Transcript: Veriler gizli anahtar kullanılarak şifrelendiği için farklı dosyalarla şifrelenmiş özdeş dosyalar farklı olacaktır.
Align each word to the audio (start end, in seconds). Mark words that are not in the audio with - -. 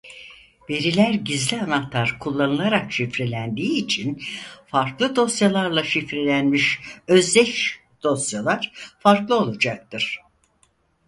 Veriler 0.69 1.13
gizli 1.13 1.61
anahtar 1.61 2.17
kullanılarak 2.19 2.91
şifrelendiği 2.91 3.85
için 3.85 4.21
farklı 4.65 5.15
dosyalarla 5.15 5.83
şifrelenmiş 5.83 6.79
özdeş 7.07 7.79
dosyalar 8.03 8.71
farklı 8.99 9.35
olacaktır. 9.35 10.19